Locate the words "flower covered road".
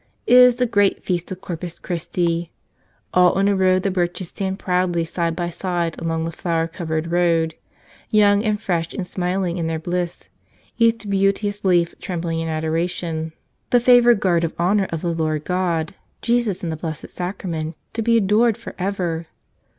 6.31-7.53